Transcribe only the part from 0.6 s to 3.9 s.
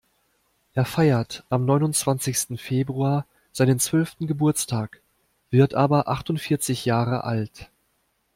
Er feiert am neunundzwanzigsten Februar seinen